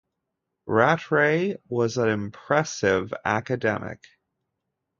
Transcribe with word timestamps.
Rattray 0.65 1.57
was 1.69 1.97
an 1.97 2.09
impressive 2.09 3.13
academic. 3.23 4.03